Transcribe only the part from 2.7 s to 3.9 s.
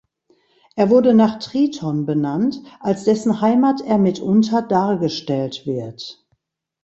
als dessen Heimat